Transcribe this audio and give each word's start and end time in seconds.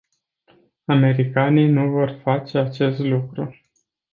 Americanii 0.85 1.67
nu 1.67 1.89
vor 1.89 2.19
face 2.23 2.57
acest 2.57 2.99
lucru. 2.99 3.55